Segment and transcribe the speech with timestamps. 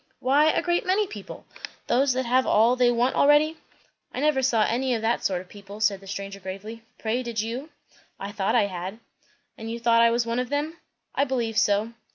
[0.19, 1.45] "Why, a great many people.
[1.85, 3.57] Those that have all they want already."
[4.11, 6.81] "I never saw any of that sort of people," said the stranger gravely.
[6.97, 7.69] "Pray, did you?"
[8.19, 8.97] "I thought I had."
[9.59, 10.77] "And you thought I was one of them?"
[11.13, 11.93] "I believe so."